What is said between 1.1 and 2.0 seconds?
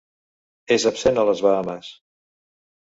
a les Bahames.